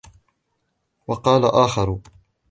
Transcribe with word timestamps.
وَقَالَ 1.07 1.45
آخَرُ 1.45 1.99